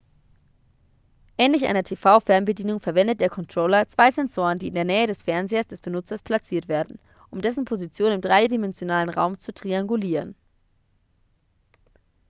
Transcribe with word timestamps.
ähnlich 1.37 1.67
einer 1.67 1.83
tv-fernbedienung 1.83 2.79
verwendet 2.79 3.19
der 3.21 3.29
controller 3.29 3.87
zwei 3.87 4.09
sensoren 4.09 4.57
die 4.57 4.69
in 4.69 4.73
der 4.73 4.83
nähe 4.83 5.05
des 5.05 5.21
fernsehers 5.21 5.67
des 5.67 5.79
benutzers 5.79 6.23
platziert 6.23 6.67
werden 6.67 6.97
um 7.29 7.39
dessen 7.39 7.65
position 7.65 8.11
im 8.11 8.21
dreidimensionalen 8.21 9.09
raum 9.13 9.37
zu 9.39 9.53
triangulieren 9.53 10.33